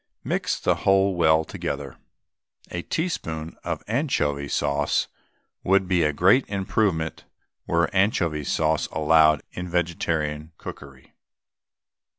[0.23, 1.91] Mix the whole well together.
[2.71, 2.77] N.B.
[2.79, 5.07] A teaspoonful of anchovy sauce
[5.63, 7.25] would be a great improvement
[7.67, 11.13] were anchovy sauce allowed in vegetarian cookery.